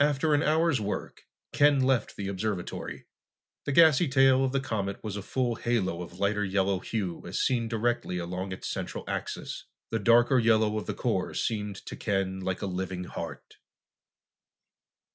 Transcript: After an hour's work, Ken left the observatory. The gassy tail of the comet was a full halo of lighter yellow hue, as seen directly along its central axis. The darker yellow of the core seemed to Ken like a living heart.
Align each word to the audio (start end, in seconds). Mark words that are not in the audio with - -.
After 0.00 0.32
an 0.32 0.42
hour's 0.42 0.80
work, 0.80 1.26
Ken 1.52 1.80
left 1.80 2.16
the 2.16 2.28
observatory. 2.28 3.04
The 3.66 3.72
gassy 3.72 4.08
tail 4.08 4.42
of 4.42 4.52
the 4.52 4.58
comet 4.58 5.04
was 5.04 5.16
a 5.18 5.22
full 5.22 5.56
halo 5.56 6.00
of 6.00 6.18
lighter 6.18 6.46
yellow 6.46 6.78
hue, 6.78 7.22
as 7.26 7.40
seen 7.40 7.68
directly 7.68 8.16
along 8.16 8.52
its 8.52 8.70
central 8.70 9.04
axis. 9.06 9.66
The 9.90 9.98
darker 9.98 10.38
yellow 10.38 10.78
of 10.78 10.86
the 10.86 10.94
core 10.94 11.34
seemed 11.34 11.76
to 11.84 11.94
Ken 11.94 12.40
like 12.40 12.62
a 12.62 12.66
living 12.66 13.04
heart. 13.04 13.58